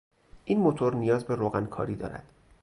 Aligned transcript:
این 0.45 0.59
موتور 0.59 0.95
نیاز 0.95 1.23
به 1.25 1.35
روغن 1.35 1.65
کاری 1.65 1.95
دارد. 1.95 2.23